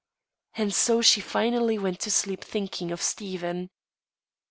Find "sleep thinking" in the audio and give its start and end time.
2.09-2.91